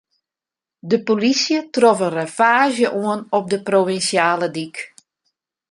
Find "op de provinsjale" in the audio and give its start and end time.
3.37-4.47